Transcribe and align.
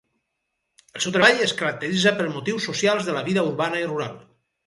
El 0.99 1.03
seu 1.03 1.13
treball 1.17 1.43
es 1.47 1.53
caracteritza 1.59 2.13
pels 2.21 2.33
motius 2.37 2.67
socials 2.69 3.09
de 3.11 3.15
la 3.19 3.23
vida 3.27 3.43
urbana 3.51 3.83
i 3.85 3.91
rural. 3.93 4.19